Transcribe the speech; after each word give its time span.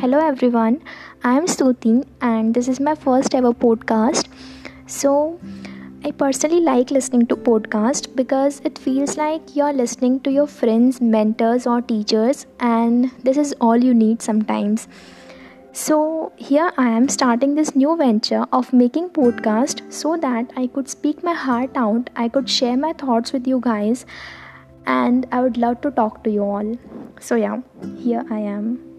Hello 0.00 0.18
everyone, 0.24 0.80
I 1.24 1.36
am 1.36 1.46
Stuti 1.46 2.06
and 2.20 2.54
this 2.54 2.68
is 2.68 2.78
my 2.78 2.94
first 2.94 3.34
ever 3.34 3.52
podcast. 3.52 4.28
So, 4.86 5.40
I 6.04 6.12
personally 6.12 6.60
like 6.60 6.92
listening 6.92 7.26
to 7.26 7.34
podcast 7.34 8.14
because 8.14 8.60
it 8.64 8.78
feels 8.78 9.16
like 9.16 9.56
you're 9.56 9.72
listening 9.72 10.20
to 10.20 10.30
your 10.30 10.46
friends, 10.46 11.00
mentors 11.00 11.66
or 11.66 11.80
teachers 11.80 12.46
and 12.60 13.10
this 13.24 13.36
is 13.36 13.52
all 13.60 13.76
you 13.76 13.92
need 13.92 14.22
sometimes. 14.22 14.86
So, 15.72 16.32
here 16.36 16.70
I 16.78 16.90
am 16.90 17.08
starting 17.08 17.56
this 17.56 17.74
new 17.74 17.96
venture 17.96 18.46
of 18.52 18.72
making 18.72 19.10
podcast 19.10 19.92
so 19.92 20.16
that 20.16 20.52
I 20.56 20.68
could 20.68 20.88
speak 20.88 21.24
my 21.24 21.34
heart 21.34 21.70
out, 21.74 22.08
I 22.14 22.28
could 22.28 22.48
share 22.48 22.76
my 22.76 22.92
thoughts 22.92 23.32
with 23.32 23.48
you 23.48 23.58
guys 23.60 24.06
and 24.86 25.26
I 25.32 25.40
would 25.40 25.56
love 25.56 25.80
to 25.80 25.90
talk 25.90 26.22
to 26.22 26.30
you 26.30 26.44
all. 26.44 26.78
So, 27.18 27.34
yeah, 27.34 27.62
here 27.98 28.24
I 28.30 28.38
am. 28.38 28.97